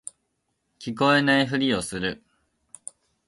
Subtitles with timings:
[0.79, 2.23] 聞こえないふりをする